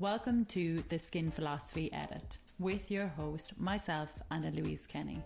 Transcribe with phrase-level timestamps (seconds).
[0.00, 5.22] Welcome to the Skin Philosophy Edit with your host, myself, Anna Louise Kenny.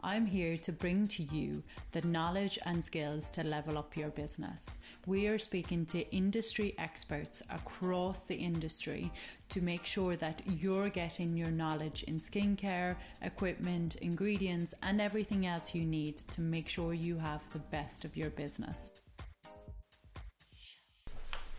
[0.00, 1.60] I'm here to bring to you
[1.90, 4.78] the knowledge and skills to level up your business.
[5.06, 9.10] We are speaking to industry experts across the industry
[9.48, 15.74] to make sure that you're getting your knowledge in skincare, equipment, ingredients, and everything else
[15.74, 19.01] you need to make sure you have the best of your business.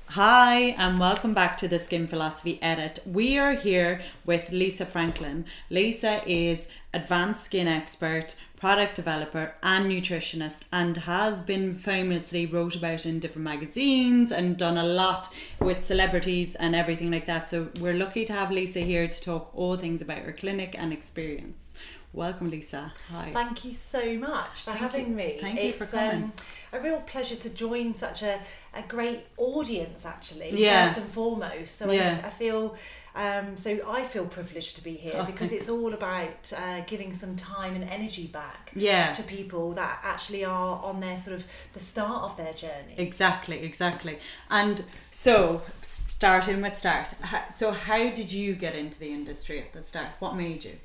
[0.10, 3.00] Hi, and welcome back to the Skin Philosophy Edit.
[3.04, 5.46] We are here with Lisa Franklin.
[5.72, 13.08] Lisa is advanced skin expert, product developer, and nutritionist, and has been famously wrote about
[13.08, 17.50] in different magazines and done a lot with celebrities and everything like that.
[17.50, 20.94] So we're lucky to have Lisa here to talk all things about her clinic and
[20.94, 21.74] experience.
[22.16, 22.94] Welcome, Lisa.
[23.12, 23.32] Hi.
[23.34, 25.16] Thank you so much for Thank having you.
[25.16, 25.38] me.
[25.42, 26.24] Thank you for coming.
[26.26, 26.34] Um,
[26.72, 28.40] a real pleasure to join such a,
[28.76, 30.86] a great audience, actually, Yeah.
[30.86, 31.76] first and foremost.
[31.76, 32.22] So Yeah.
[32.24, 32.76] I, I feel.
[33.16, 37.14] Um, so I feel privileged to be here Oh, because it's all about uh, giving
[37.16, 39.12] some time and energy back Yeah.
[39.14, 42.94] to people that actually are on their sort of the start of their journey.
[42.98, 44.20] Exactly, exactly.
[44.52, 47.08] And so, starting with start.
[47.56, 50.10] So, how did you get into the industry at the start?
[50.20, 50.78] What made you?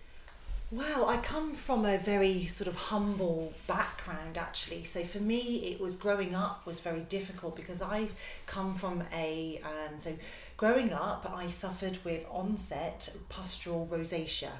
[0.70, 4.84] Well, I come from a very sort of humble background actually.
[4.84, 8.12] So for me, it was growing up was very difficult because I've
[8.44, 10.14] come from a um, so
[10.58, 14.50] growing up I suffered with onset pustular rosacea.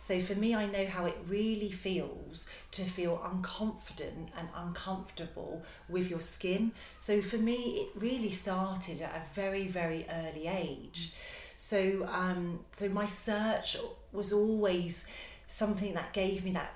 [0.00, 6.08] So for me, I know how it really feels to feel unconfident and uncomfortable with
[6.08, 6.72] your skin.
[6.96, 11.12] So for me, it really started at a very very early age.
[11.56, 13.76] So um, so my search
[14.12, 15.06] was always
[15.50, 16.72] something that gave me that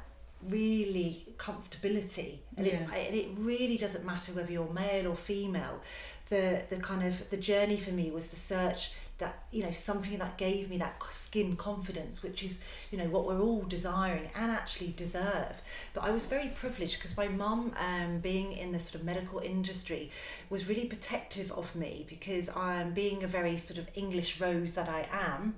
[0.48, 2.38] really comfortability.
[2.56, 2.92] And, Yeah.
[2.92, 5.80] it, and it really doesn't matter whether you're male or female.
[6.28, 10.18] The the kind of the journey for me was the search that you know something
[10.18, 14.50] that gave me that skin confidence which is you know what we're all desiring and
[14.50, 15.62] actually deserve.
[15.94, 19.38] But i was very privileged because my mum um, being in the sort of medical
[19.38, 20.10] industry
[20.50, 24.88] was really protective of me because i'm being a very sort of english rose that
[24.88, 25.54] i am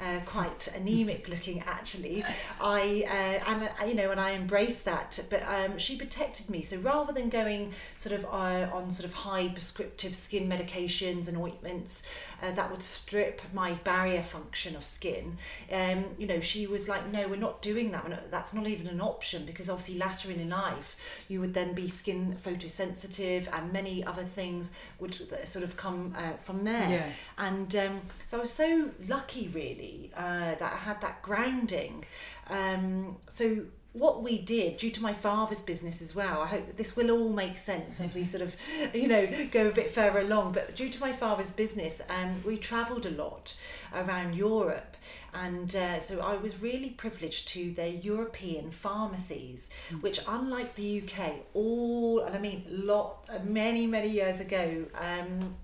[0.00, 2.24] uh, quite anemic looking actually.
[2.60, 6.62] I uh, and uh, you know and i embraced that but um, she protected me.
[6.62, 11.36] So rather than going sort of uh, on sort of high prescriptive skin medications and
[11.36, 12.02] ointments
[12.42, 15.36] uh, that would strip my barrier function of skin
[15.72, 18.08] um, you know she was like no we're not doing that.
[18.08, 20.96] Not- that's not even an option because obviously later in life
[21.28, 25.14] you would then be skin photosensitive and many other things would
[25.48, 26.88] sort of come uh, from there.
[26.90, 27.06] Yeah.
[27.38, 29.81] and um, so I was so lucky, really,
[30.16, 32.04] uh, that I had that grounding.
[32.48, 36.96] Um, so what we did, due to my father's business as well, I hope this
[36.96, 38.56] will all make sense as we sort of,
[38.94, 40.52] you know, go a bit further along.
[40.52, 43.54] But due to my father's business, um, we travelled a lot
[43.94, 44.96] around Europe.
[45.34, 49.68] And uh, so I was really privileged to the European pharmacies,
[50.00, 55.54] which, unlike the UK, all, and I mean, lot, many, many years ago, um,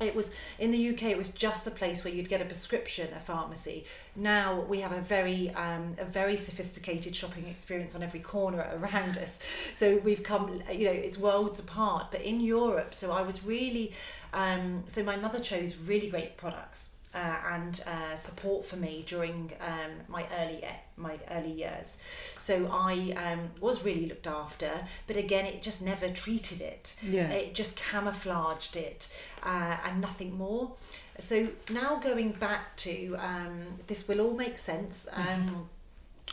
[0.00, 1.04] it was in the UK.
[1.04, 3.84] It was just a place where you'd get a prescription, a pharmacy.
[4.16, 9.18] Now we have a very, um, a very sophisticated shopping experience on every corner around
[9.18, 9.38] us.
[9.74, 12.06] So we've come, you know, it's worlds apart.
[12.10, 13.92] But in Europe, so I was really,
[14.32, 16.90] um, so my mother chose really great products.
[17.12, 20.62] Uh, and uh, support for me during um, my early
[20.96, 21.98] my early years,
[22.38, 24.70] so I um, was really looked after.
[25.08, 27.28] But again, it just never treated it Yeah.
[27.30, 29.08] it just camouflaged it
[29.42, 30.76] uh, and nothing more.
[31.18, 35.08] So now going back to um, this will all make sense.
[35.12, 35.68] Um,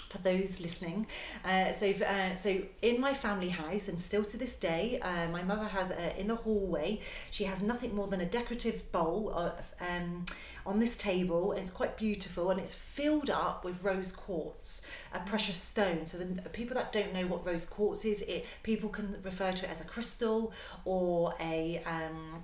[0.09, 1.07] for those listening,
[1.43, 5.43] uh, so uh, so in my family house, and still to this day, uh, my
[5.43, 6.99] mother has uh, in the hallway.
[7.29, 10.25] She has nothing more than a decorative bowl of, um,
[10.65, 14.81] on this table, and it's quite beautiful, and it's filled up with rose quartz,
[15.13, 16.05] a precious stone.
[16.05, 19.65] So the people that don't know what rose quartz is, it people can refer to
[19.65, 20.53] it as a crystal
[20.85, 22.43] or a um,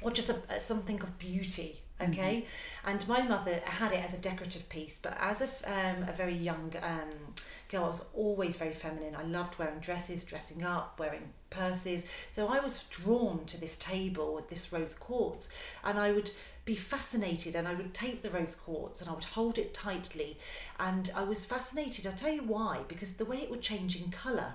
[0.00, 2.46] or just a something of beauty okay?
[2.84, 6.34] And my mother had it as a decorative piece but as a, um, a very
[6.34, 7.34] young um,
[7.70, 9.16] girl i was always very feminine.
[9.16, 12.04] I loved wearing dresses dressing up wearing purses.
[12.32, 15.48] So i was drawn to this table with this rose quartz
[15.84, 16.30] and i would
[16.64, 20.38] be fascinated and i would take the rose quartz and i would hold it tightly.
[20.78, 24.10] And i was fascinated i'll tell you why because the way it would change in
[24.10, 24.54] colour.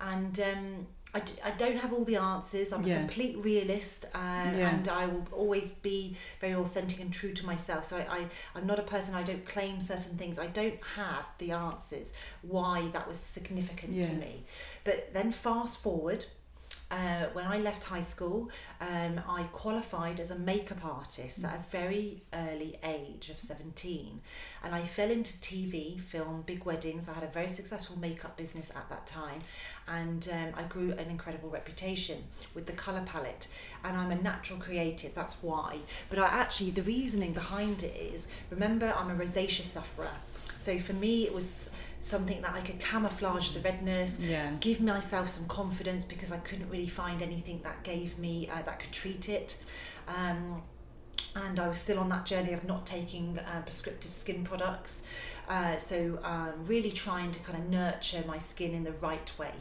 [0.00, 2.72] And um, I, d- I don't have all the answers.
[2.72, 2.96] I'm Yeah.
[2.96, 4.70] a complete realist, uh, Yeah.
[4.74, 7.84] and I will always be very authentic and true to myself.
[7.86, 9.14] So I, I, I'm not a person.
[9.14, 10.38] I don't claim certain things.
[10.38, 12.12] I don't have the answers
[12.42, 14.06] why that was significant Yeah.
[14.08, 14.44] to me.
[14.84, 16.26] But then fast forward
[16.90, 18.50] uh, when I left high school,
[18.80, 24.20] um, I qualified as a makeup artist at a very early age of 17.
[24.64, 27.08] And I fell into TV, film, big weddings.
[27.08, 29.38] I had a very successful makeup business at that time.
[29.86, 33.46] And um, I grew an incredible reputation with the colour palette.
[33.84, 35.78] And I'm a natural creative, that's why.
[36.08, 40.10] But I actually, the reasoning behind it is remember, I'm a rosacea sufferer.
[40.58, 41.69] So for me, it was
[42.00, 44.52] something that I could camouflage the redness, Yeah.
[44.60, 48.80] give myself some confidence because I couldn't really find anything that gave me uh, that
[48.80, 49.58] could treat it.
[50.08, 50.62] Um,
[51.36, 55.02] and I was still on that journey of not taking uh, prescriptive skin products.
[55.48, 59.52] Uh, so um, really trying to kind of nurture my skin in the right way,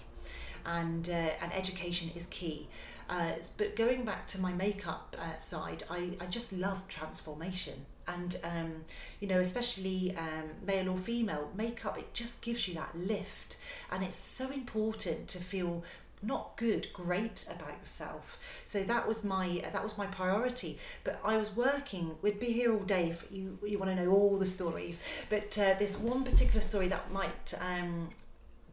[0.65, 2.68] and uh, and education is key.
[3.09, 7.85] Uh, but going back to my makeup uh, side, I, I just love transformation.
[8.13, 8.71] And, um,
[9.19, 13.57] you know, especially um, male or female, makeup, it just gives you that lift.
[13.91, 15.83] And it's so important to feel
[16.21, 18.39] not good great about yourself.
[18.65, 20.77] So that was my that was my priority.
[21.03, 24.11] But i was working we'd be here all day if you you want to know
[24.11, 25.00] all the stories.
[25.29, 28.09] But uh, this one particular story that might um,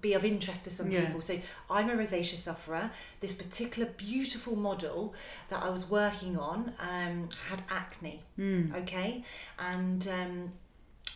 [0.08, 1.04] be of interest to some Yeah.
[1.06, 1.20] people.
[1.30, 1.34] So
[1.74, 2.90] I'm a rosacea sufferer.
[3.24, 5.00] This particular beautiful model
[5.50, 6.58] that I was working on
[6.92, 7.16] um,
[7.48, 8.16] had acne.
[8.80, 9.10] Okay,
[9.58, 10.34] and um,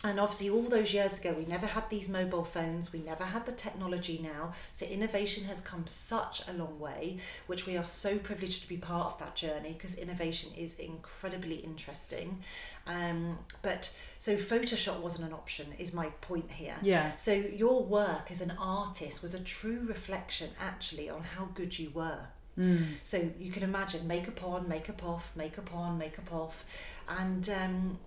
[0.02, 2.92] and obviously all those years ago we never had these mobile phones.
[2.92, 4.54] We never had the technology now.
[4.72, 8.78] So innovation has come such a long way, which we are so privileged to be
[8.78, 12.40] part of that journey because innovation is incredibly interesting.
[12.86, 15.66] Um, but so Photoshop wasn't an option.
[15.78, 16.76] Is my point here.
[16.80, 17.14] Yeah.
[17.16, 21.90] So your work as an artist was a true reflection actually on how good you
[21.90, 22.20] were.
[22.58, 22.84] Mm.
[23.02, 26.64] So you can imagine makeup on, makeup off, makeup on, makeup off,
[27.08, 27.98] and um,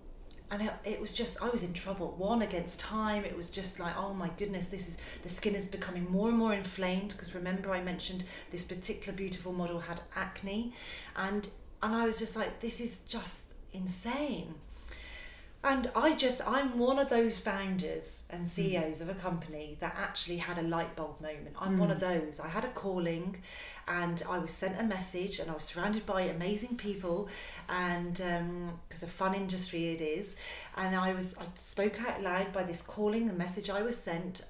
[0.53, 2.13] and it, it was just I was in trouble.
[2.17, 5.65] One against time, it was just like oh my goodness, this is the skin is
[5.65, 10.73] becoming more and more inflamed because remember I mentioned this particular beautiful model had acne,
[11.15, 11.49] and
[11.81, 14.53] and I was just like this is just insane.
[15.65, 18.47] And I just, I'm one of those founders and hmm.
[18.47, 21.55] CEOs of a company that actually had a light bulb moment.
[21.59, 21.93] I'm one hmm.
[21.93, 22.41] of those.
[22.41, 23.37] I had a calling
[23.87, 27.29] and I was sent a message and I was surrounded by amazing people
[27.69, 30.35] and um, because a fun industry it is.
[30.75, 34.43] And I was, I spoke out loud by this calling, the message I was sent.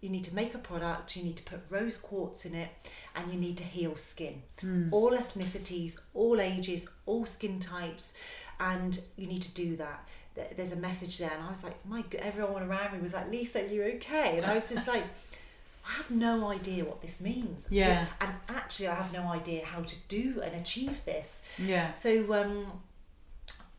[0.00, 2.70] You need to make a product, you need to put rose quartz in it,
[3.14, 4.42] and you need to heal skin.
[4.60, 4.88] Hmm.
[4.92, 8.14] All ethnicities, all ages, all skin types,
[8.58, 10.19] and you need to do that th-
[10.56, 13.30] there's a message there and I was like my god everyone around me was like
[13.30, 15.04] Lisa you okay and I was just like
[15.86, 18.06] I have no idea what this means Yeah.
[18.20, 21.94] and actually I have no idea how to do and achieve this Yeah.
[21.94, 22.72] so um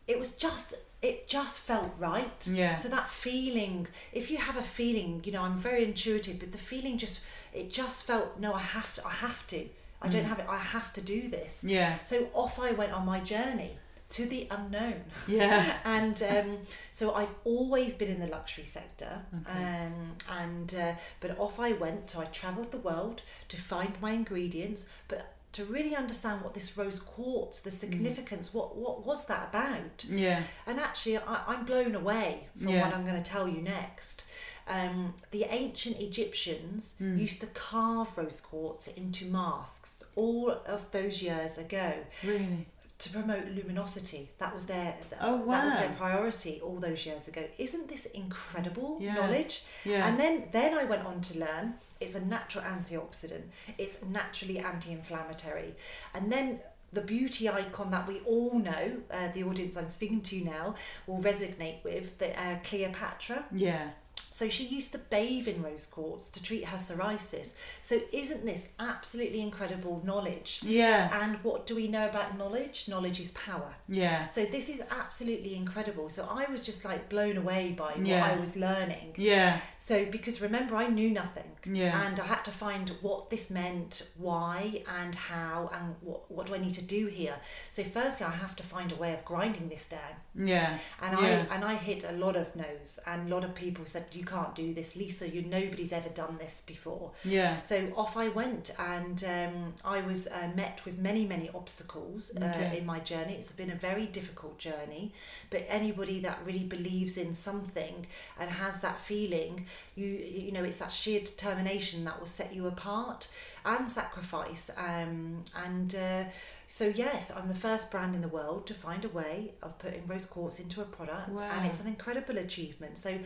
[0.07, 2.75] it was just it just felt right Yeah.
[2.75, 6.57] so that feeling if you have a feeling you know I'm very intuitive but the
[6.57, 7.21] feeling just
[7.53, 9.67] it just felt no I have to I have to
[10.01, 11.95] I don't have it I have to do this Yeah.
[12.03, 13.77] so off I went on my journey
[14.11, 15.77] to the unknown Yeah.
[15.85, 16.57] and um,
[16.91, 19.63] so I've always been in the luxury sector, Okay.
[19.63, 22.09] um, and uh, but off I went.
[22.11, 26.77] So I travelled the world to find my ingredients, but to really understand what this
[26.77, 30.05] rose quartz, the significance, what what was that about?
[30.07, 30.41] Yeah.
[30.67, 32.81] And actually, I, I'm blown away from Yeah.
[32.83, 34.23] what I'm going to tell you next.
[34.67, 37.17] Um, the ancient Egyptians Hmm.
[37.17, 41.93] used to carve rose quartz into masks all of those years ago
[42.23, 42.67] Really.
[43.01, 44.29] To promote luminosity.
[44.37, 47.43] That was their Oh, that was their priority all those years ago.
[47.57, 49.15] Isn't this incredible Yeah.
[49.15, 49.63] knowledge?
[49.85, 50.07] Yeah.
[50.07, 51.65] And then then I went on to learn
[51.99, 53.45] it's a natural antioxidant.
[53.77, 55.75] It's naturally anti-inflammatory.
[56.13, 56.59] And then
[56.93, 60.75] the beauty icon that we all know, uh, the audience I'm speaking to now,
[61.07, 63.45] will resonate with the uh, Cleopatra.
[63.51, 63.89] yeah.
[64.33, 67.53] So she used to bathe in rose quartz to treat her psoriasis.
[67.81, 70.61] So isn't this absolutely incredible knowledge?
[70.63, 71.09] Yeah.
[71.21, 72.87] And what do we know about knowledge?
[72.87, 73.75] Knowledge is power.
[73.89, 74.29] Yeah.
[74.29, 76.09] So this is absolutely incredible.
[76.09, 78.25] So I was just like blown away by what Yeah.
[78.25, 79.15] I was learning.
[79.17, 79.59] Yeah.
[79.83, 81.49] So because remember I knew nothing.
[81.65, 82.05] Yeah.
[82.05, 86.53] And I had to find what this meant, why and how and what what do
[86.53, 87.35] I need to do here.
[87.71, 90.13] So firstly I have to find a way of grinding this down.
[90.35, 90.77] Yeah.
[91.01, 91.45] And Yeah.
[91.49, 94.23] I and I hit a lot of no's and a lot of people said you
[94.23, 97.11] can't do this Lisa you nobody's ever done this before.
[97.25, 97.59] Yeah.
[97.63, 102.45] So off I went, and um, I was uh, met with many, many obstacles uh,
[102.51, 102.77] Okay.
[102.77, 103.33] in my journey.
[103.33, 105.13] It's been a very difficult journey,
[105.49, 108.05] but anybody that really believes in something
[108.39, 109.65] and has that feeling,
[109.95, 113.27] you you know, it's that sheer determination that will set you apart
[113.65, 114.69] and sacrifice.
[114.77, 116.23] Um, and uh,
[116.67, 120.05] so yes, I'm the first brand in the world to find a way of putting
[120.07, 121.49] rose quartz into a product, Wow.
[121.53, 122.97] and it's an incredible achievement.
[122.97, 123.19] So.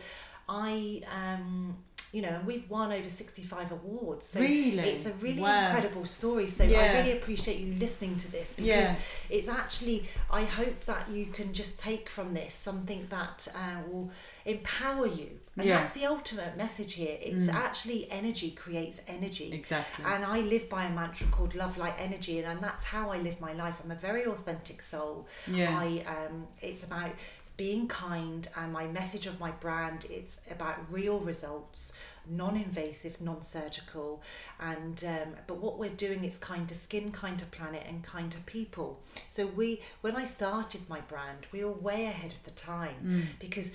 [0.48, 1.76] I um,
[2.16, 4.24] you know, and we've won over 65 awards.
[4.26, 4.84] So Really?
[4.90, 5.66] it's a really Wow.
[5.66, 6.46] incredible story.
[6.46, 6.78] So Yeah.
[6.80, 8.96] I really appreciate you listening to this because Yeah.
[9.28, 9.98] it's actually,
[10.30, 14.10] I hope that you can just take from this something that uh, will
[14.46, 15.30] empower you.
[15.58, 15.78] And Yeah.
[15.80, 17.18] that's the ultimate message here.
[17.20, 17.54] It's Mm.
[17.66, 19.52] actually energy creates energy.
[19.52, 20.04] Exactly.
[20.12, 23.18] And I live by a mantra called love, light, energy, and, and that's how I
[23.18, 23.74] live my life.
[23.84, 25.26] I'm a very authentic soul.
[25.46, 25.78] Yeah.
[25.84, 27.12] I um, it's about
[27.56, 30.06] being kind, and my message of my brand.
[30.10, 31.92] It's about real results,
[32.28, 34.22] non-invasive, non-surgical,
[34.60, 38.30] and um, but what we're doing is kind to skin, kind to planet, and kind
[38.32, 39.00] to people.
[39.28, 43.22] So we, when I started my brand, we were way ahead of the time Mm.
[43.38, 43.70] because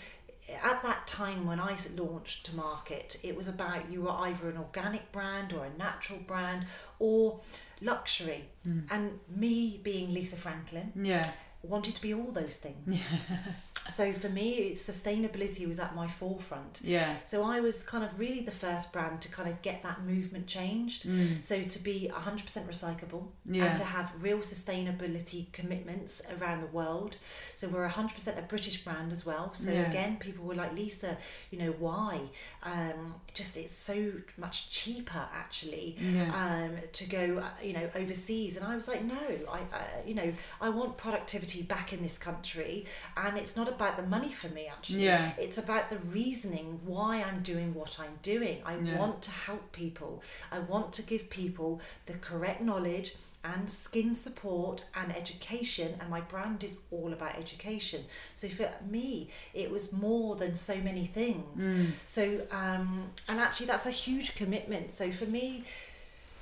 [0.63, 4.57] at that time when I launched to market, it was about you were either an
[4.57, 6.65] organic brand or a natural brand
[6.99, 7.39] or
[7.81, 8.45] luxury.
[8.67, 8.83] Mm.
[8.91, 11.29] And me being Lisa Franklin Yeah.
[11.63, 12.99] wanted to be all those things.
[13.93, 16.81] so for me, sustainability was at my forefront.
[16.83, 17.15] Yeah.
[17.25, 20.47] So I was kind of really the first brand to kind of get that movement
[20.47, 21.05] changed.
[21.05, 21.43] Mm.
[21.43, 23.65] So to be 100% recyclable Yeah.
[23.65, 27.17] and to have real sustainability commitments around the world.
[27.55, 29.53] So we're 100% a British brand as well.
[29.55, 29.89] So Yeah.
[29.89, 31.17] again, people were like, Lisa,
[31.49, 32.21] you know, why?
[32.63, 36.31] Um, just it's so much cheaper actually Yeah.
[36.35, 38.57] um, to go, uh, you know, overseas.
[38.57, 39.15] And I was like, no,
[39.51, 42.85] I, uh, you know, I want productivity back in this country,
[43.17, 44.67] and it's not about the money for me.
[44.67, 45.31] Actually, Yeah.
[45.37, 48.61] it's about the reasoning why I'm doing what I'm doing.
[48.65, 48.97] I Yeah.
[48.97, 50.21] want to help people.
[50.51, 56.21] I want to give people the correct knowledge and skin support and education and my
[56.21, 61.63] brand is all about education so for me it was more than so many things
[61.63, 61.91] Mm.
[62.05, 65.63] so um and actually that's a huge commitment so for me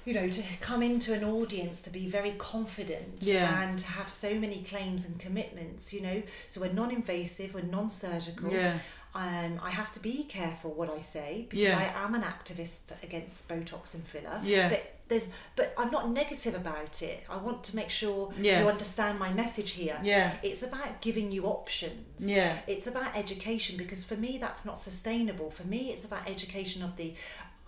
[0.10, 3.62] you know to come into an audience to be very confident Yeah.
[3.62, 8.52] and to have so many claims and commitments you know so we're non-invasive we're non-surgical
[8.52, 8.80] Yeah.
[9.14, 11.78] um, I have to be careful what I say because Yeah.
[11.78, 14.40] I am an activist against Botox and filler.
[14.44, 14.70] Yeah.
[14.70, 17.24] But there's, but I'm not negative about it.
[17.28, 18.62] I want to make sure Yeah.
[18.62, 20.00] you understand my message here.
[20.04, 20.28] Yeah.
[20.44, 22.30] It's about giving you options.
[22.38, 22.54] Yeah.
[22.68, 25.50] It's about education because for me that's not sustainable.
[25.50, 27.16] For me, it's about education of the,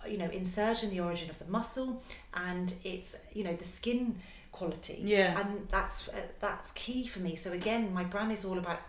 [0.08, 2.02] you know, insertion, the origin of the muscle,
[2.34, 4.16] and it's you know the skin
[4.52, 5.00] quality.
[5.04, 5.40] Yeah.
[5.40, 7.36] And that's uh, that's key for me.
[7.36, 8.80] So again, my brand is all about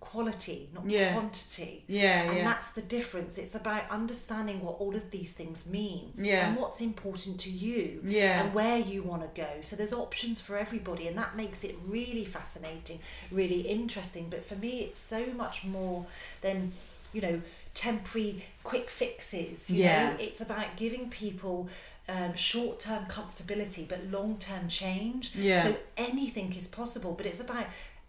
[0.00, 1.12] quality, not Yeah.
[1.12, 1.84] quantity.
[1.86, 2.22] Yeah.
[2.28, 2.44] And Yeah.
[2.44, 3.38] that's the difference.
[3.38, 6.48] It's about understanding what all of these things mean Yeah.
[6.48, 8.42] and what's important to you Yeah.
[8.42, 9.60] and where you want to go.
[9.62, 14.30] So there's options for everybody, and that makes it really fascinating, really interesting.
[14.30, 16.06] But for me, it's so much more
[16.40, 16.72] than,
[17.12, 17.42] you know,
[17.74, 19.70] temporary quick fixes.
[19.70, 20.10] You Yeah.
[20.10, 21.68] know, it's about giving people.
[22.08, 25.62] Um, short-term comfortability but long-term change Yeah.
[25.62, 27.66] so anything is possible but it's about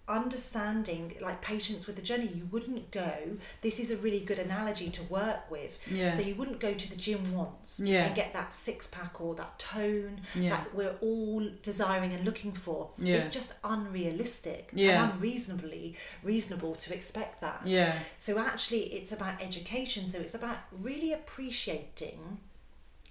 [0.08, 4.90] understanding like patients with the journey you wouldn't go this is a really good analogy
[4.90, 6.12] to work with Yeah.
[6.12, 8.06] so you wouldn't go to the gym once Yeah.
[8.08, 10.50] and get that six pack or that tone Yeah.
[10.52, 13.16] that we're all desiring and looking for Yeah.
[13.16, 15.04] it's just unrealistic Yeah.
[15.04, 17.98] and unreasonably reasonable to expect that Yeah.
[18.18, 22.40] so actually it's about education so it's about really appreciating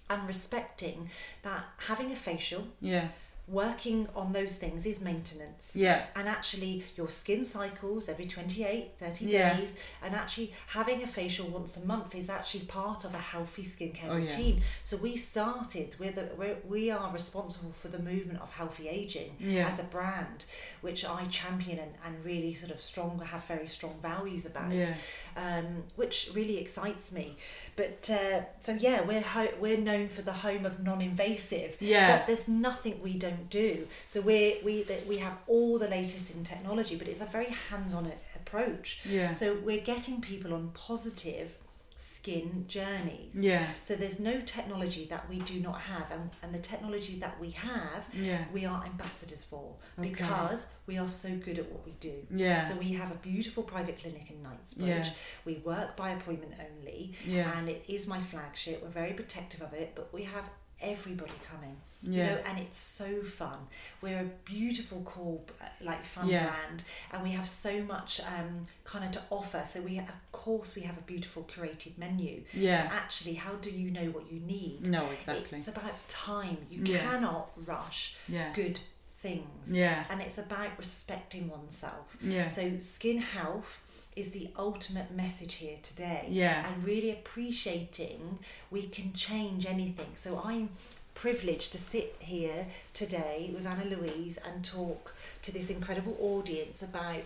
[0.09, 1.09] and respecting
[1.43, 3.09] that having a facial Yeah.
[3.51, 6.05] Working on those things is maintenance Yeah.
[6.15, 9.57] and actually your skin cycles every 28 30 Yeah.
[9.57, 13.65] days and actually having a facial once a month is actually part of a healthy
[13.65, 14.25] skincare Oh, yeah.
[14.25, 18.89] routine so we started with the, we're, we are responsible for the movement of healthy
[18.89, 19.69] aging Yeah.
[19.69, 20.45] as a brand
[20.81, 24.95] which i champion and, and really sort of strong have very strong values about Yeah.
[25.37, 27.37] um, which really excites me
[27.75, 32.19] but uh, so yeah we're ho- we're known for the home of non-invasive Yeah.
[32.19, 33.87] but there's nothing we don't do.
[34.07, 37.47] So we we that we have all the latest in technology, but it's a very
[37.71, 39.01] hands-on approach.
[39.09, 39.31] Yeah.
[39.33, 41.57] So we're getting people on positive
[41.97, 43.35] skin journeys.
[43.35, 43.63] Yeah.
[43.85, 47.51] So there's no technology that we do not have, and, and the technology that we
[47.51, 48.43] have, Yeah.
[48.55, 50.09] we are ambassadors for Okay.
[50.09, 52.27] because we are so good at what we do.
[52.35, 52.67] Yeah.
[52.67, 54.87] So we have a beautiful private clinic in Knightsbridge.
[55.09, 55.11] Yeah.
[55.45, 57.59] We work by appointment only, Yeah.
[57.59, 58.83] and it is my flagship.
[58.83, 60.45] We're very protective of it, but we have
[60.81, 61.77] everybody coming.
[62.03, 62.27] You Yeah.
[62.35, 63.59] know, and it's so fun.
[64.01, 66.47] We're a beautiful, cool, uh, like fun Yeah.
[66.49, 66.83] brand,
[67.13, 69.65] and we have so much um, kind of to offer.
[69.67, 72.43] So we, of course, we have a beautiful curated menu.
[72.55, 72.85] Yeah.
[72.87, 74.87] But actually, how do you know what you need?
[74.87, 75.59] No, exactly.
[75.59, 76.57] It's about time.
[76.71, 77.01] You Yeah.
[77.01, 78.51] cannot rush Yeah.
[78.55, 78.81] good
[79.13, 79.71] things.
[79.71, 80.07] Yeah.
[80.09, 82.17] And it's about respecting oneself.
[82.23, 82.49] Yeah.
[82.49, 83.79] So skin health
[84.17, 86.27] is the ultimate message here today.
[86.29, 86.69] Yeah.
[86.69, 88.39] And really appreciating
[88.71, 90.09] we can change anything.
[90.15, 90.71] So I'm
[91.15, 97.21] privileged to sit here today with Anna Louise and talk to this incredible audience about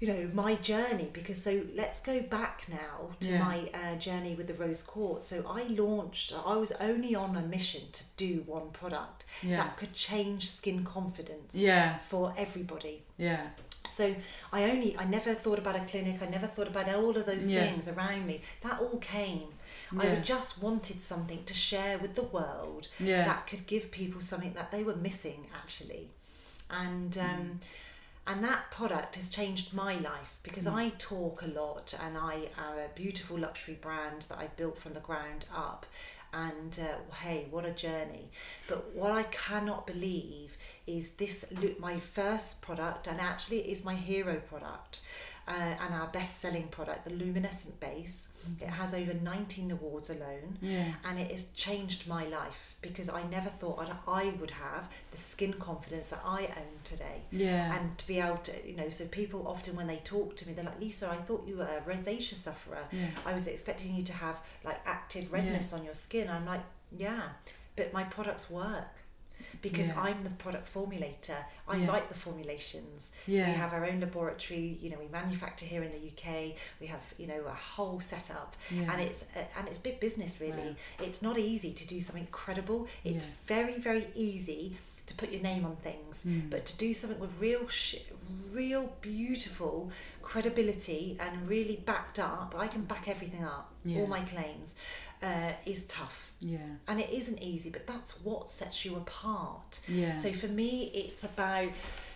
[0.00, 3.38] you know my journey because so let's go back now to Yeah.
[3.44, 7.42] my uh, journey with the rose quartz so i launched i was only on a
[7.42, 9.58] mission to do one product Yeah.
[9.58, 11.98] that could change skin confidence Yeah.
[12.08, 13.50] for everybody Yeah.
[13.90, 14.14] So
[14.52, 17.46] i only i never thought about a clinic i never thought about all of those
[17.48, 17.64] Yeah.
[17.64, 19.48] things around me that all came
[19.98, 23.24] i just wanted something to share with the world Yeah.
[23.24, 26.08] that could give people something that they were missing actually
[26.70, 27.24] and Mm.
[27.30, 27.60] um,
[28.24, 30.74] and that product has changed my life because Mm.
[30.74, 34.92] I talk a lot and I am a beautiful luxury brand that I built from
[34.94, 35.84] the ground up
[36.32, 38.30] and uh, hey what a journey.
[38.68, 43.84] But what I cannot believe is this look my first product and actually it is
[43.84, 45.00] my hero product
[45.48, 48.28] uh, and our best selling product the luminescent base
[48.60, 50.92] it has over 19 awards alone Yeah.
[51.04, 55.16] and it has changed my life because I never thought I'd, I would have the
[55.18, 57.22] skin confidence that I own today.
[57.30, 57.76] Yeah.
[57.78, 60.52] And to be able to, you know, so people often when they talk to me,
[60.54, 62.84] they're like, Lisa, I thought you were a rosacea sufferer.
[62.90, 63.06] Yeah.
[63.24, 66.28] I was expecting you to have like active redness on your skin.
[66.28, 66.62] I'm like,
[66.96, 67.22] yeah,
[67.76, 68.88] but my products work
[69.60, 70.00] because Yeah.
[70.02, 71.36] I'm the product formulator.
[71.68, 71.88] I Yeah.
[71.90, 73.12] write the formulations.
[73.26, 73.48] Yeah.
[73.48, 74.78] We have our own laboratory.
[74.82, 76.56] You know, we manufacture here in the UK.
[76.80, 80.76] We have you know a whole setup, and it's uh, and it's big business really.
[81.00, 82.88] It's not easy to do something credible.
[83.04, 86.48] It's very very easy to put your name on things, Mm.
[86.48, 87.96] but to do something with real sh-
[88.52, 89.90] real beautiful
[90.22, 92.54] credibility and really backed up.
[92.56, 93.68] I can back everything up.
[93.96, 94.76] All my claims
[95.22, 96.32] uh, is tough.
[96.40, 96.58] Yeah.
[96.88, 99.78] And it isn't easy, but that's what sets you apart.
[99.86, 100.14] Yeah.
[100.14, 101.68] So for me, it's about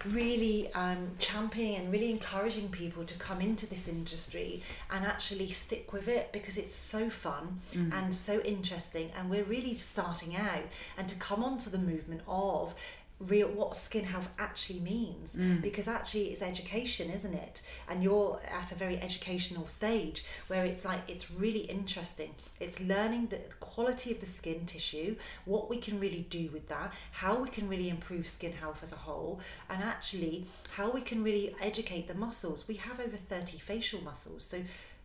[0.05, 5.93] really um, championing and really encouraging people to come into this industry and actually stick
[5.93, 7.93] with it because it's so fun Mm.
[7.93, 9.11] and so interesting.
[9.17, 10.65] And we're really starting out
[10.99, 12.75] and to come onto the movement of
[13.19, 15.63] real what skin health actually means Mm.
[15.63, 20.85] because actually it's education isn't it and you're at a very educational stage where it's
[20.85, 25.99] like it's really interesting it's learning the quality of the skin tissue what we can
[25.99, 29.83] really do with that how we can really improve skin health as a whole and
[29.83, 34.59] actually how we can really educate the muscles we have over 30 facial muscles so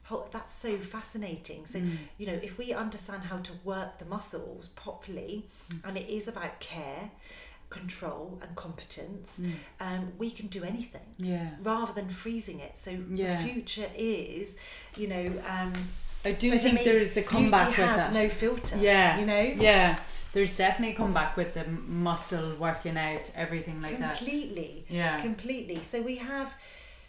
[0.04, 1.96] ho- that's so fascinating so Mm.
[2.18, 5.80] you know if we understand how to work the muscles properly Mm.
[5.86, 7.12] and it is about care
[7.72, 9.52] control and competence Mm.
[9.80, 11.50] um, we can do anything Yeah.
[11.64, 13.42] rather than freezing it so Yeah.
[13.42, 14.56] the future is
[14.96, 15.74] you know um,
[16.24, 18.14] I do so think me, there is a comeback with has that.
[18.14, 19.20] no filter Yeah.
[19.20, 19.98] you know Yeah.
[20.34, 24.18] There's definitely a comeback with the muscle working out, everything like that.
[24.18, 25.18] completely Yeah.
[25.20, 26.50] completely so we have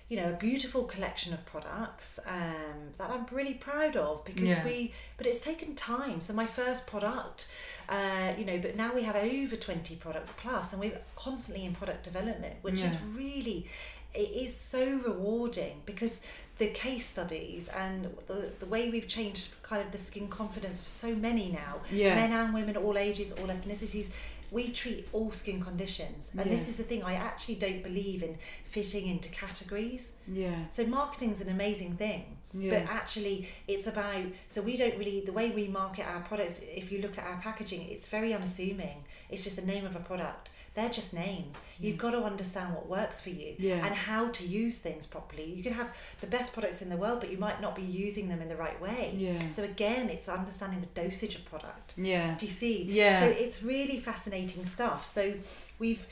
[0.08, 4.64] you know a beautiful collection of products um, that I'm really proud of because Yeah.
[4.64, 7.48] we but it's taken time so my first product
[7.88, 11.74] uh, you know but now we have over 20 products plus and we're constantly in
[11.74, 13.66] product development which is really
[14.14, 16.20] it is so rewarding because
[16.58, 20.90] the case studies and the, the way we've changed kind of the skin confidence for
[20.90, 22.14] so many now Yeah.
[22.14, 24.08] men and women all ages all ethnicities
[24.50, 28.36] we treat all skin conditions and this is the thing i actually don't believe in
[28.64, 30.54] fitting into categories Yeah.
[30.70, 32.80] so marketing is an amazing thing Yeah.
[32.80, 36.92] but actually it's about so we don't really the way we market our products if
[36.92, 40.50] you look at our packaging it's very unassuming it's just the name of a product
[40.74, 43.84] they're just names you've got to understand what works for you Yeah.
[43.86, 47.20] and how to use things properly you can have the best products in the world
[47.20, 49.38] but you might not be using them in the right way Yeah.
[49.54, 52.36] so again it's understanding the dosage of product Yeah.
[52.38, 52.84] do you see?
[52.84, 53.20] Yeah.
[53.20, 55.06] So it's really fascinating stuff.
[55.06, 55.34] So
[55.78, 56.06] we've,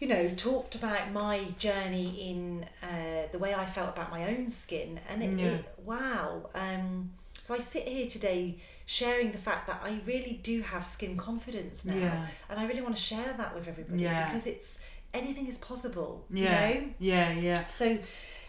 [0.00, 4.50] you know, talked about my journey in uh, the way I felt about my own
[4.50, 5.46] skin, and it, Yeah.
[5.54, 6.48] it wow.
[6.54, 7.10] Um,
[7.42, 8.56] so I sit here today
[8.88, 12.26] sharing the fact that I really do have skin confidence now, Yeah.
[12.48, 14.24] and I really want to share that with everybody Yeah.
[14.24, 14.78] because it's
[15.12, 16.24] anything is possible.
[16.30, 16.68] Yeah.
[16.70, 16.86] You know.
[16.98, 17.32] Yeah.
[17.32, 17.64] Yeah.
[17.66, 17.98] So,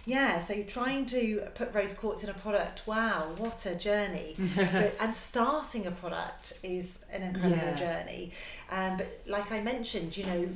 [0.05, 4.35] yeah, so trying to put rose quartz in a product, wow, what a journey.
[4.55, 7.75] but, and starting a product is an incredible Yeah.
[7.75, 8.31] journey.
[8.71, 10.49] Um, but like I mentioned, you know,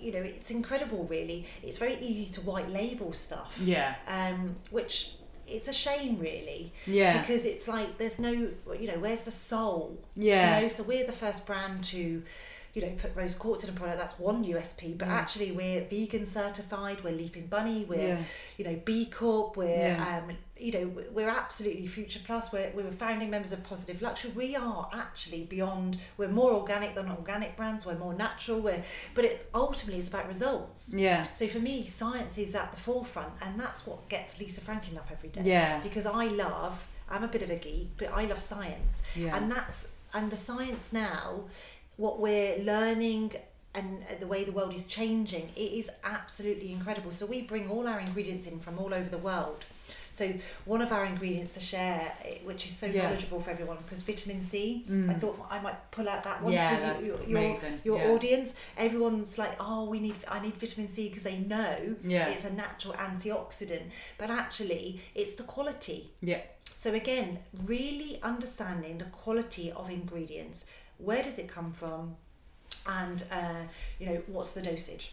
[0.00, 1.46] you know, it's incredible really.
[1.62, 3.56] It's very easy to white label stuff.
[3.62, 3.94] Yeah.
[4.08, 5.12] Um, which
[5.50, 6.72] it's a shame really.
[6.86, 7.20] Yeah.
[7.20, 9.98] Because it's like there's no you know, where's the soul?
[10.16, 10.56] Yeah.
[10.56, 12.22] You know, so we're the first brand to,
[12.74, 13.98] you know, put rose quartz in a product.
[13.98, 14.96] That's one USP.
[14.98, 15.14] But Yeah.
[15.14, 17.02] actually, we're vegan certified.
[17.02, 17.84] We're Leaping Bunny.
[17.88, 18.22] We're, Yeah.
[18.56, 19.56] you know, B Corp.
[19.56, 20.22] We're, Yeah.
[20.28, 22.52] um, you know, we're absolutely Future Plus.
[22.52, 24.32] We're we were founding members of Positive Luxury.
[24.34, 25.98] We are actually beyond.
[26.16, 27.86] We're more organic than organic brands.
[27.86, 28.60] We're more natural.
[28.60, 28.82] We're,
[29.14, 30.94] but it ultimately is about results.
[30.94, 31.26] Yeah.
[31.32, 35.08] So for me, science is at the forefront, and that's what gets Lisa Franklin up
[35.12, 35.42] every day.
[35.44, 35.80] Yeah.
[35.80, 36.86] Because I love.
[37.10, 39.34] I'm a bit of a geek, but I love science Yeah.
[39.34, 41.44] and that's and the science now
[41.96, 43.32] what we're learning
[43.78, 43.86] and
[44.20, 47.10] the way the world is changing, it is absolutely incredible.
[47.10, 49.64] So we bring all our ingredients in from all over the world.
[50.10, 50.24] So
[50.64, 53.02] one of our ingredients to share, eh, which is so Yeah.
[53.04, 54.84] knowledgeable for everyone, because vitamin C.
[54.88, 55.20] I Mm.
[55.20, 57.56] thought I might pull out that one Yeah, for you, your, your,
[57.88, 58.10] your Yeah.
[58.12, 58.48] audience.
[58.76, 61.76] Everyone's like, oh, we need, I need vitamin C because they know
[62.32, 63.86] it's a natural antioxidant,
[64.20, 66.00] but actually it's the quality.
[66.20, 66.42] Yeah.
[66.74, 67.30] So again,
[67.76, 70.66] really understanding the quality of ingredients.
[71.08, 72.16] Where does it come from?
[72.88, 73.62] And uh,
[74.00, 75.12] you know, what's the dosage?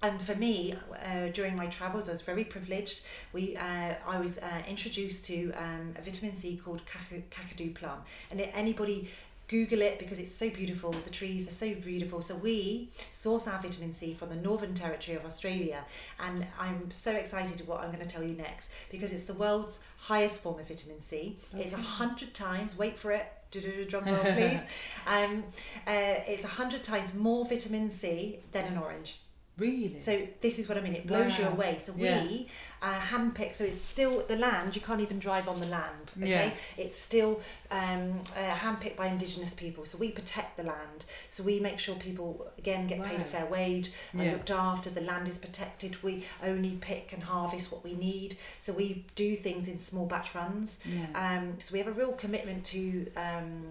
[0.00, 3.02] And for me, uh, during my travels, I was very privileged.
[3.32, 7.98] We, uh, I was uh, introduced to um, a vitamin C called Kaka- Kakadu plum,
[8.30, 9.08] and anybody
[9.48, 10.92] Google it because it's so beautiful.
[10.92, 12.20] The trees are so beautiful.
[12.20, 15.84] So we source our vitamin C from the Northern Territory of Australia,
[16.20, 19.82] and I'm so excited what I'm going to tell you next because it's the world's
[19.96, 21.38] highest form of vitamin C.
[21.56, 22.76] It's a hundred times.
[22.78, 23.32] Wait for it.
[23.50, 24.60] Drum roll, please.
[25.06, 25.44] um,
[25.86, 29.20] uh, it's a hundred times more vitamin C than an orange.
[29.58, 29.98] Really?
[29.98, 30.94] So this is what I mean.
[30.94, 31.76] It blows you away.
[31.78, 32.22] So Yeah.
[32.24, 32.46] we
[32.80, 33.54] uh, handpick.
[33.56, 34.76] So it's still the land.
[34.76, 36.12] You can't even drive on the land.
[36.16, 36.28] Okay.
[36.30, 36.50] Yeah.
[36.76, 37.40] It's still
[37.70, 39.84] um, uh, handpicked by indigenous people.
[39.84, 41.04] So we protect the land.
[41.30, 43.90] So we make sure people again get paid a fair wage.
[44.12, 44.32] and Yeah.
[44.32, 44.90] looked after.
[44.90, 46.02] The land is protected.
[46.02, 48.36] We only pick and harvest what we need.
[48.58, 50.78] So we do things in small batch runs.
[50.84, 51.06] yeah.
[51.38, 53.64] Um, so we have a real commitment to um,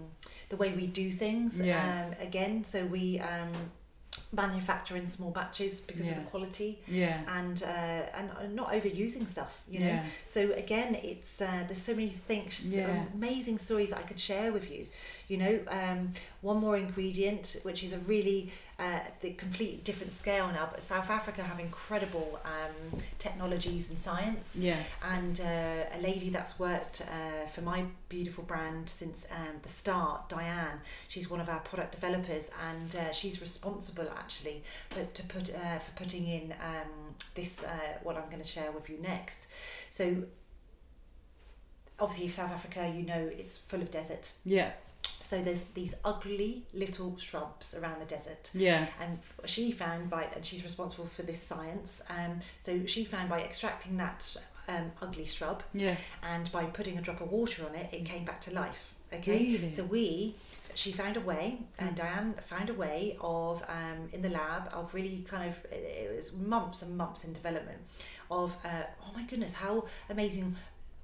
[0.50, 1.60] the way we do things.
[1.60, 2.06] Yeah.
[2.06, 3.52] Um, again, so we um,
[4.32, 7.20] manufacture in small batches because of the quality yeah.
[7.28, 7.66] and uh,
[8.46, 9.62] and not overusing stuff.
[9.68, 9.86] You know.
[9.86, 10.04] Yeah.
[10.26, 13.04] So again, it's uh, there's so many things, Yeah.
[13.14, 14.86] amazing stories that I could share with you.
[15.28, 20.46] You know, um, one more ingredient, which is a really uh, the completely different scale
[20.48, 20.68] now.
[20.70, 24.76] But South Africa have incredible um, technologies and science Yeah.
[25.02, 30.28] and uh, a lady that's worked uh, for my beautiful brand since um, the start,
[30.28, 30.80] Diane.
[31.08, 35.78] She's one of our product developers, and uh, she's responsible actually for to put uh,
[35.80, 39.48] for putting in um, this uh, what I'm going to share with you next.
[39.90, 40.24] So.
[42.00, 44.30] Obviously, South Africa, you know, it's full of desert.
[44.44, 44.70] Yeah.
[45.30, 48.86] So there's these ugly little shrubs around the desert Yeah.
[49.02, 52.32] and she found by and she's responsible for this science um,
[52.66, 54.20] so she found by extracting that
[54.68, 55.96] um, ugly shrub Yeah.
[56.22, 59.38] and by putting a drop of water on it it came back to life okay
[59.38, 59.70] Really?
[59.70, 60.34] so we
[60.74, 61.44] she found a way
[61.78, 61.96] and Mm.
[62.02, 66.32] diane found a way of um, in the lab of really kind of it was
[66.54, 67.80] months and months in development
[68.30, 69.74] of uh, oh my goodness how
[70.08, 70.56] amazing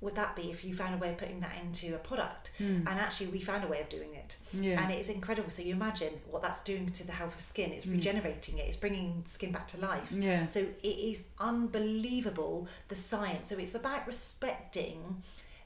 [0.04, 2.80] would that be if you found a way of putting that into a product Mm.
[2.88, 4.80] and actually we found a way of doing it yeah.
[4.80, 5.50] and it is incredible.
[5.50, 7.68] So you imagine what that's doing to the health of skin.
[7.72, 7.92] It's Mm.
[7.98, 8.66] regenerating it.
[8.68, 10.10] It's bringing skin back to life.
[10.12, 10.44] yeah.
[10.46, 13.48] So it is unbelievable the science.
[13.48, 15.22] So it's about respecting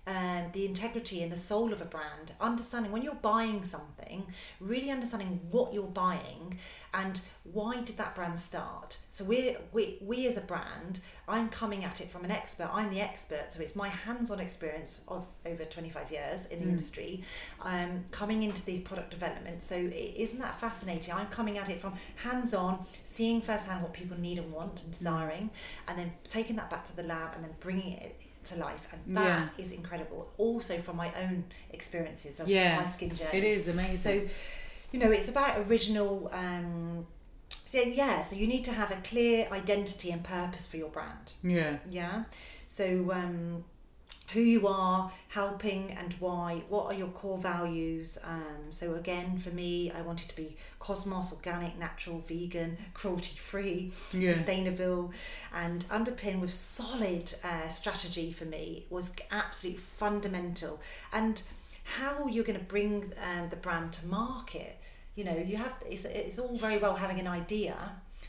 [0.09, 2.33] um, the integrity and the soul of a brand.
[2.40, 4.27] Understanding when you're buying something,
[4.59, 6.59] really understanding what you're buying
[6.94, 8.97] and why did that brand start.
[9.11, 12.71] So we we we as a brand, I'm coming at it from an expert.
[12.73, 16.71] I'm the expert, so it's my hands-on experience of over 25 years in the Mm.
[16.71, 17.23] industry,
[17.62, 19.66] um, coming into these product developments.
[19.66, 21.12] So isn't that fascinating?
[21.14, 25.51] I'm coming at it from hands-on, seeing firsthand what people need and want and desiring,
[25.87, 29.16] and then taking that back to the lab and then bringing it to life, and
[29.16, 30.28] that is incredible.
[30.38, 33.38] Also from my own experiences of Yeah, my skin journey.
[33.38, 33.96] It is amazing.
[33.96, 34.12] So,
[34.92, 36.30] you know, it's about original.
[36.32, 37.06] Um,
[37.64, 41.32] so yeah, so you need to have a clear identity and purpose for your brand.
[41.42, 41.76] yeah.
[41.90, 42.24] Yeah.
[42.66, 43.64] So um,
[44.32, 46.62] who you are, helping and why.
[46.68, 48.18] What are your core values?
[48.24, 53.92] Um, so again, for me, I wanted to be cosmos, organic, natural, vegan, cruelty free
[54.12, 54.34] Yeah.
[54.34, 55.12] sustainable
[55.54, 60.80] and underpinned with solid uh, strategy for me was absolutely fundamental
[61.12, 61.42] and
[61.82, 64.76] how you're going to bring um, the brand to market
[65.14, 67.74] you know you have it's, it's all very well having an idea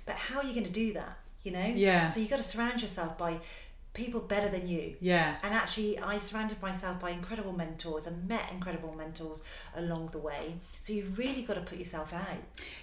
[0.05, 2.07] but how are you going to do that you know Yeah.
[2.09, 3.39] so you've got to surround yourself by
[3.93, 5.38] people better than you Yeah.
[5.43, 9.43] and actually I surrounded myself by incredible mentors and met incredible mentors
[9.75, 12.38] along the way so you've really got to put yourself out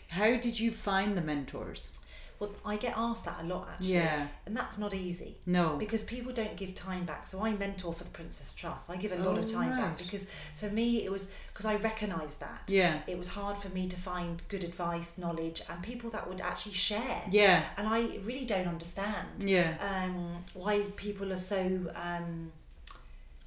[0.09, 1.91] How did you find the mentors?
[2.39, 4.29] Well I get asked that a lot actually Yeah.
[4.45, 5.77] and that's not easy No.
[5.77, 7.27] because people don't give time back.
[7.27, 8.91] So I mentor for the Prince's Trust.
[8.91, 11.77] I give a lot Oh, of time back because for me it was because I
[11.77, 12.63] recognised that.
[12.69, 13.01] Yeah.
[13.07, 16.75] It was hard for me to find good advice, knowledge, and people that would actually
[16.75, 17.23] share.
[17.31, 17.65] Yeah.
[17.79, 19.77] And I really don't understand Yeah.
[19.81, 22.53] um, why people are so um,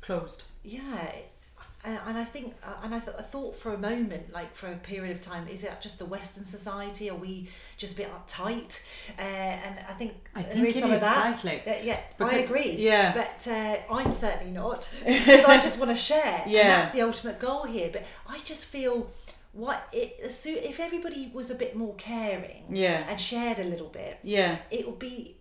[0.02, 0.44] Closed.
[0.64, 1.12] yeah.
[1.86, 4.68] And, and I think, uh, and I, th- I thought for a moment, like for
[4.68, 7.10] a period of time, is it just the Western society?
[7.10, 8.82] Are we just a bit uptight?
[9.18, 11.40] Uh, and I think, I there think is it some is of that.
[11.40, 11.72] slightly.
[11.72, 12.72] Uh, yeah, I agree.
[12.78, 13.14] yeah.
[13.14, 16.44] But uh, I'm certainly not because I just want to share.
[16.46, 16.60] Yeah.
[16.60, 17.90] And that's the ultimate goal here.
[17.94, 19.10] But I just feel
[19.52, 23.04] what it so if everybody was a bit more caring Yeah.
[23.10, 24.58] and shared a little bit, Yeah.
[24.70, 25.38] it would be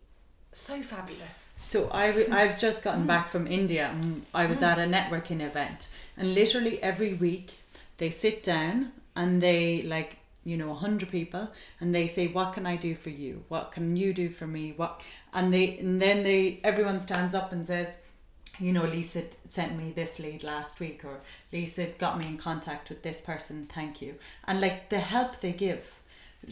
[0.52, 1.54] so fabulous.
[1.62, 3.08] So I I've just gotten mm.
[3.08, 4.66] back from India and I was mm.
[4.66, 7.58] at a networking event and literally every week
[7.98, 12.54] they sit down and they like you know a hundred people and they say what
[12.54, 13.44] can I do for you?
[13.48, 14.72] What can you do for me?
[14.76, 15.00] What
[15.34, 17.98] and they and then they everyone stands up and says
[18.58, 21.20] you know Lisa sent me this lead last week or
[21.52, 24.14] Lisa got me in contact with this person thank you.
[24.46, 25.97] And like the help they give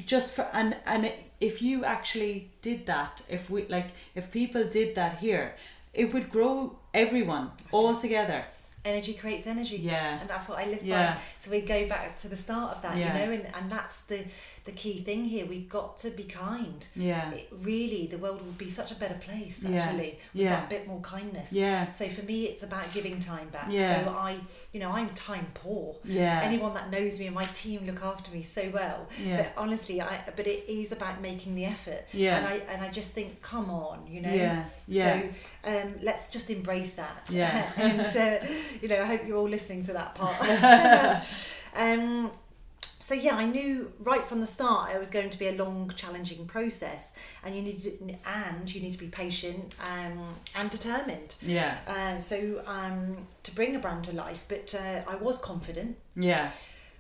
[0.05, 4.95] just for and and if you actually did that if we like if people did
[4.95, 5.55] that here
[5.95, 8.45] it would grow everyone all together
[8.87, 9.79] Energy creates energy.
[9.79, 10.21] Yeah.
[10.21, 11.15] And that's what I live Yeah.
[11.15, 11.21] by.
[11.47, 13.13] So we go back to the start of that, Yeah.
[13.13, 14.19] you know, and, and that's the
[14.65, 15.47] the key thing here.
[15.47, 16.85] We've got to be kind.
[16.97, 19.77] yeah It, really, the world would be such a better place Yeah.
[19.83, 20.51] actually with Yeah.
[20.57, 21.53] that bit more kindness.
[21.53, 23.69] yeah So for me, it's about giving time back.
[23.71, 24.05] Yeah.
[24.05, 24.39] So I,
[24.73, 25.95] you know, I'm time poor.
[26.05, 29.07] yeah Anyone that knows me and my team look after me so well.
[29.25, 32.03] yeah But honestly, I but it is about making the effort.
[32.13, 34.35] yeah And I and I just think, come on, you know.
[34.35, 35.29] yeah yeah So
[35.71, 37.23] um, let's just embrace that.
[37.29, 37.71] Yeah.
[37.77, 38.47] and uh,
[38.83, 40.37] you know, I hope you're all listening to that part.
[41.77, 42.31] um,
[42.99, 45.93] so yeah, I knew right from the start it was going to be a long,
[45.95, 47.93] challenging process, and you need to,
[48.27, 51.37] and you need to be patient um, and determined.
[51.41, 51.79] yeah.
[51.87, 55.97] Um, so um, to bring a brand to life, but uh, I was confident.
[56.17, 56.51] Yeah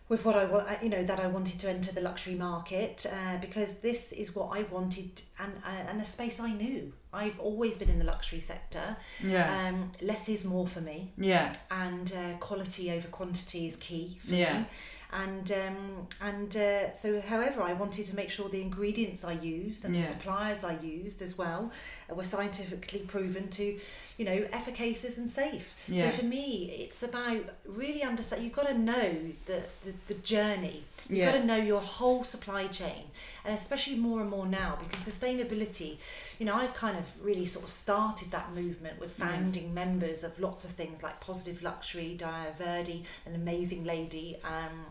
[0.09, 3.39] with what I want, you know, that I wanted to enter the luxury market uh,
[3.41, 6.93] because this is what I wanted and uh, and a space I knew.
[7.13, 8.97] I've always been in the luxury sector.
[9.25, 14.19] yeah Um, less is more for me, yeah and uh, quality over quantity is key
[14.25, 14.59] for Yeah.
[14.61, 14.67] me.
[15.13, 19.85] And um, and uh, so, however, I wanted to make sure the ingredients I used
[19.85, 20.03] and Yeah.
[20.03, 21.71] the suppliers I used as well
[22.09, 23.79] were scientifically proven to,
[24.17, 25.75] you know, efficacious and safe.
[25.89, 26.11] Yeah.
[26.11, 28.43] So for me, it's about really understand.
[28.43, 29.13] You've got to know
[29.47, 30.85] the the, the journey.
[31.09, 31.33] You've Yeah.
[31.33, 33.05] got to know your whole supply chain,
[33.45, 35.99] and especially more and more now because sustainability.
[36.39, 40.39] You know, I kind of really sort of started that movement with founding members of
[40.41, 44.37] lots of things like Positive Luxury, Diana Verde, an amazing lady.
[44.45, 44.85] Um,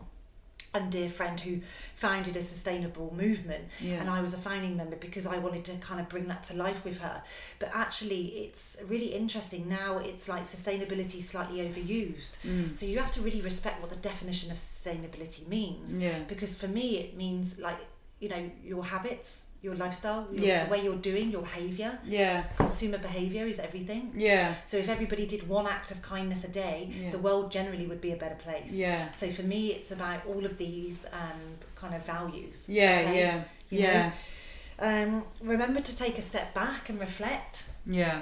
[0.75, 1.61] and dear friend who
[1.95, 5.73] founded a sustainable movement yeah and I was a founding member because I wanted to
[5.77, 7.23] kind of bring that to life with her.
[7.59, 9.97] But actually, it's really interesting now.
[9.97, 12.75] It's like sustainability slightly overused, mm.
[12.75, 15.97] so you have to really respect what the definition of sustainability means.
[15.97, 17.79] yeah Because for me, it means like
[18.19, 20.61] you know your habits, your lifestyle, your, Yeah.
[20.65, 21.91] the way you're doing, your behaviour.
[22.19, 24.03] yeah Consumer behaviour is everything.
[24.29, 27.11] yeah So if everybody did one act of kindness a day, Yeah.
[27.15, 28.71] the world generally would be a better place.
[28.85, 31.41] yeah So for me, it's about all of these um,
[31.81, 32.57] kind of values.
[32.79, 33.19] yeah okay?
[33.21, 33.35] yeah
[33.71, 34.11] You yeah
[34.89, 35.11] Um,
[35.53, 37.53] remember to take a step back and reflect.
[38.01, 38.17] yeah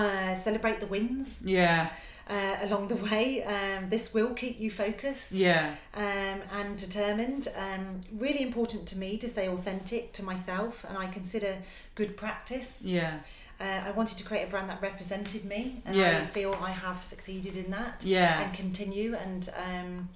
[0.00, 1.80] Uh, celebrate the wins yeah
[2.28, 3.42] uh, along the way.
[3.44, 7.48] Um, this will keep you focused yeah um, and determined.
[7.56, 11.56] Um, really important to me to stay authentic to myself, and I consider
[11.94, 12.82] good practice.
[12.84, 13.18] yeah
[13.60, 16.22] Uh, I wanted to create a brand that represented me, and Yeah.
[16.22, 19.16] I feel I have succeeded in that yeah and continue.
[19.24, 20.08] And um,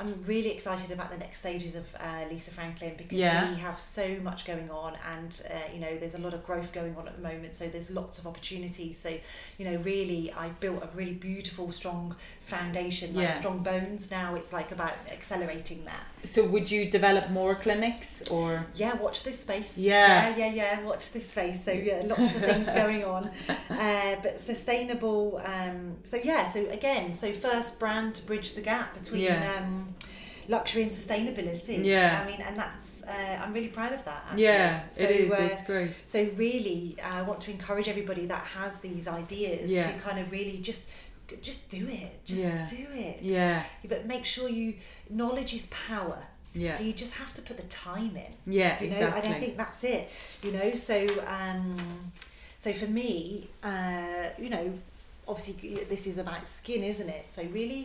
[0.00, 3.50] I'm really excited about the next stages of uh, Lisa Franklin because Yeah.
[3.50, 6.72] we have so much going on, and uh, you know there's a lot of growth
[6.72, 7.54] going on at the moment.
[7.54, 8.98] So there's lots of opportunities.
[8.98, 9.10] So
[9.58, 12.16] you know, really, I built a really beautiful, strong
[12.56, 13.38] foundation, like Yeah.
[13.40, 14.02] strong bones.
[14.10, 16.04] Now it's like about accelerating that.
[16.34, 18.48] so would you develop more clinics or
[18.82, 19.70] Yeah, watch this space.
[19.78, 20.10] Yeah.
[20.18, 20.74] yeah, yeah, yeah.
[20.90, 21.58] Watch this space.
[21.66, 23.22] So yeah, lots of things going on,
[23.86, 25.40] uh, but sustainable.
[25.54, 25.78] Um,
[26.10, 29.40] so yeah, so again, so first brand to bridge the gap between Yeah.
[29.58, 29.94] um,
[30.48, 31.76] luxury and sustainability.
[31.84, 32.20] Yeah.
[32.22, 34.20] I mean, and that's uh, I'm really proud of that.
[34.28, 34.42] Actually.
[34.44, 38.44] yeah So, it is uh, it's great so really, I want to encourage everybody that
[38.58, 39.86] has these ideas Yeah.
[39.88, 40.82] to kind of really just
[41.42, 42.24] just do it.
[42.24, 42.66] Just Yeah.
[42.66, 43.18] do it.
[43.22, 44.74] yeah But make sure you
[45.08, 46.18] knowledge is power.
[46.54, 49.34] yeah So you just have to put the time in yeah you know exactly and
[49.36, 50.02] i think that's it
[50.44, 50.96] you know so
[51.38, 51.62] um
[52.58, 53.08] so for me
[53.62, 54.64] uh you know
[55.28, 55.54] obviously
[55.92, 57.82] this is about skin isn't it so really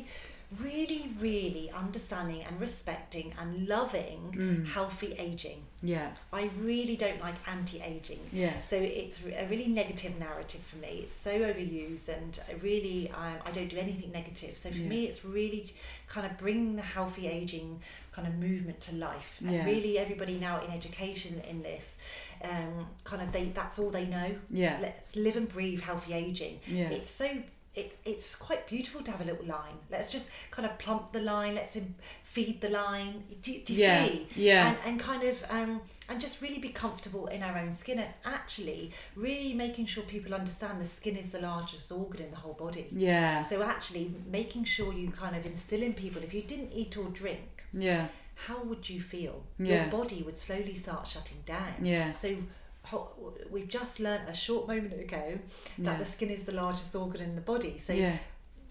[0.62, 4.66] really really understanding and respecting and loving Mm.
[4.68, 10.62] healthy aging yeah i really don't like anti-aging yeah so it's a really negative narrative
[10.62, 10.92] for me.
[11.04, 14.58] It's so overused, and I really um, I don't do anything negative.
[14.58, 14.90] So for Yeah.
[14.94, 15.74] me, it's really
[16.08, 19.38] kind of bring the healthy aging kind of movement to life.
[19.42, 19.66] And Yeah.
[19.66, 21.98] really, everybody now in education in this,
[22.44, 24.30] um, kind of they that's all they know.
[24.50, 26.60] yeah Let's live and breathe healthy aging.
[26.68, 27.28] yeah It's so.
[27.76, 29.78] It, it's quite beautiful to have a little line.
[29.92, 31.56] Let's just kind of plump the line.
[31.56, 31.78] Let's
[32.24, 33.24] feed the line.
[33.42, 34.28] Do, you- do you yeah see?
[34.36, 38.00] yeah and, and kind of um, and just really be comfortable in our own skin
[38.00, 42.38] and actually really making sure people understand the skin is the largest organ in the
[42.38, 46.42] whole body yeah so actually making sure you kind of instill in people if you
[46.42, 48.08] didn't eat or drink Yeah.
[48.48, 49.44] how would you feel?
[49.58, 49.84] Yeah.
[49.84, 51.74] Your body would slowly start shutting down.
[51.82, 52.12] Yeah.
[52.14, 52.36] So
[53.50, 55.40] we've just learnt a short moment ago
[55.80, 55.98] that Yeah.
[55.98, 57.78] the skin is the largest organ in the body.
[57.78, 58.18] So yeah.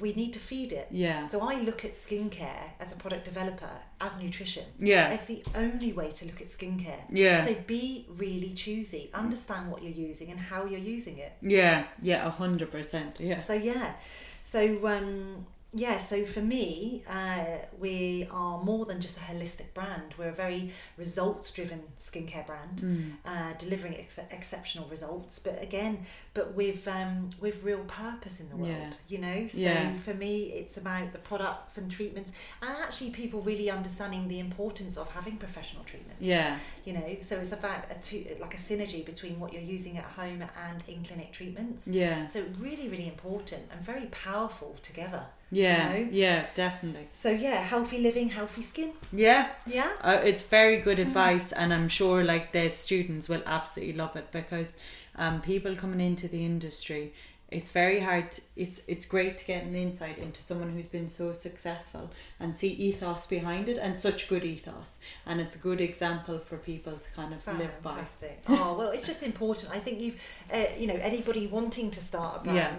[0.01, 0.89] we need to feed it.
[0.91, 1.27] Yeah.
[1.29, 4.65] So I look at skincare as a product developer as nutrition.
[4.79, 5.11] Yeah.
[5.13, 7.03] It's the only way to look at skincare.
[7.11, 7.45] Yeah.
[7.45, 9.11] So be really choosy.
[9.15, 11.33] Understand what you're using and how you're using it.
[11.41, 11.85] Yeah.
[12.03, 12.27] Yeah.
[12.27, 13.21] A hundred percent.
[13.21, 13.41] Yeah.
[13.41, 13.95] So yeah.
[14.43, 15.47] So um
[15.77, 17.45] yeah, so for me, uh,
[17.79, 20.15] we are more than just a holistic brand.
[20.17, 23.13] We're a very results driven skincare brand, Mm.
[23.25, 25.39] uh, delivering ex- exceptional results.
[25.41, 28.93] But again, but with um, with real purpose in the world, Yeah.
[29.09, 29.49] you know.
[29.49, 29.97] So Yeah.
[29.97, 32.33] for me, it's about the products and treatments,
[32.63, 36.23] and actually people really understanding the importance of having professional treatments.
[36.23, 36.59] Yeah.
[36.85, 40.05] You know, so it's about a two, like a synergy between what you're using at
[40.05, 41.89] home and in clinic treatments.
[41.89, 42.27] Yeah.
[42.29, 45.27] So really, really important and very powerful together.
[45.51, 45.89] Yeah.
[45.93, 46.09] know?
[46.11, 46.47] Yeah.
[46.55, 47.09] Definitely.
[47.13, 48.93] So yeah, healthy living, healthy skin.
[49.13, 49.49] Yeah.
[49.67, 49.91] Yeah.
[50.03, 51.07] Uh, it's very good Hmm.
[51.09, 54.77] advice, and I'm sure like their students will absolutely love it because
[55.17, 57.13] um, people coming into the industry,
[57.51, 58.33] it's very hard.
[58.33, 62.57] To, it's it's great to get an insight into someone who's been so successful and
[62.57, 66.95] see ethos behind it and such good ethos, and it's a good example for people
[66.95, 67.91] to kind of live by.
[67.91, 68.43] Fantastic.
[68.49, 69.73] oh well, it's just important.
[69.73, 70.21] I think you've,
[70.53, 72.71] uh, you know, anybody wanting to start a Yeah.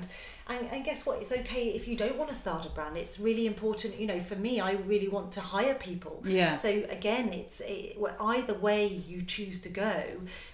[0.47, 1.19] And, and guess what?
[1.21, 2.97] It's okay if you don't want to start a brand.
[2.97, 3.99] It's really important.
[3.99, 6.21] You know, for me, I really want to hire people.
[6.25, 6.53] Yeah.
[6.55, 10.03] So again, it's it, either way you choose to go,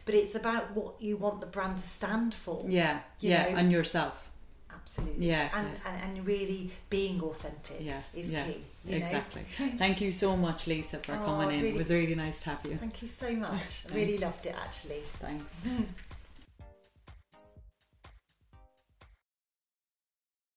[0.06, 2.63] but it's about what you want the brand to stand for.
[2.67, 3.58] Yeah, You yeah, know?
[3.58, 4.30] and yourself.
[4.73, 5.27] Absolutely.
[5.27, 5.91] Yeah, And, yeah.
[5.93, 7.77] and and really being authentic.
[7.82, 8.58] Yeah, Is yeah, key.
[8.86, 9.06] You know?
[9.06, 9.43] Exactly.
[9.77, 11.63] Thank you so much, Lisa, for Oh, coming in.
[11.63, 12.77] really- It was really nice to have you.
[12.77, 13.84] Thank you so much.
[13.93, 15.01] Really loved it actually.
[15.19, 15.54] Thanks.